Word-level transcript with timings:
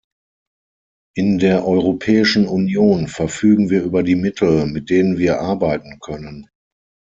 In 1.15 1.37
der 1.37 1.67
Europäischen 1.67 2.47
Union 2.47 3.07
verfügen 3.07 3.69
wir 3.69 3.83
über 3.83 4.01
die 4.01 4.15
Mittel, 4.15 4.65
mit 4.65 4.89
denen 4.89 5.19
wir 5.19 5.39
arbeiten 5.41 5.99
können. 5.99 6.49